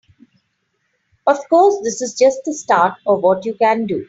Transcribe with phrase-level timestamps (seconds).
[1.27, 3.99] Of course, this is just the start of what you can do.